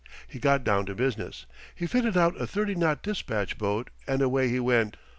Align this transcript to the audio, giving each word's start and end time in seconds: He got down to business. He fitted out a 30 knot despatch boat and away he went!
He 0.27 0.39
got 0.39 0.63
down 0.63 0.87
to 0.87 0.95
business. 0.95 1.45
He 1.75 1.85
fitted 1.85 2.17
out 2.17 2.41
a 2.41 2.47
30 2.47 2.73
knot 2.73 3.03
despatch 3.03 3.59
boat 3.59 3.91
and 4.07 4.19
away 4.23 4.49
he 4.49 4.59
went! 4.59 4.97